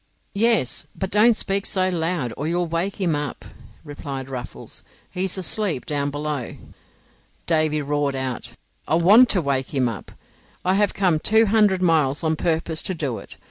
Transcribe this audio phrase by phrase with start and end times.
[0.33, 3.45] "Yes, but don't speak so loud, or you'll wake him up,"
[3.83, 4.81] replied Ruffles.
[5.11, 6.55] "He is asleep down below."
[7.45, 8.53] Davy roared out,
[8.87, 10.11] "I want to wake him up.
[10.65, 13.37] I have come two hundred miles on purpose to do it.